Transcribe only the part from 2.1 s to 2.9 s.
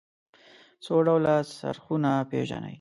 پيژنئ.